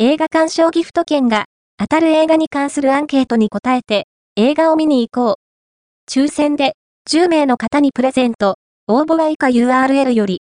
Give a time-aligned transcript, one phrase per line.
[0.00, 1.46] 映画鑑賞ギフト券が
[1.76, 5.34] 当たる映画に関するアンケートに答えて映画を見に行こう。
[6.08, 6.74] 抽選で
[7.10, 8.58] 10名の方にプレゼント。
[8.86, 10.36] 応募は以下 URL より